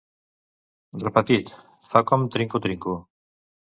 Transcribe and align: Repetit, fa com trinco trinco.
Repetit, 1.03 1.51
fa 1.91 2.03
com 2.13 2.27
trinco 2.37 2.63
trinco. 2.67 2.97